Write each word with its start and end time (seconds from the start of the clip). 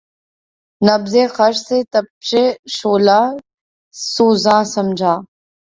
نبضِ 0.81 1.13
خس 1.35 1.57
سے 1.67 1.77
تپشِ 1.91 2.29
شعلہٴ 2.75 3.27
سوزاں 3.95 4.61
سمجھا 4.73 5.13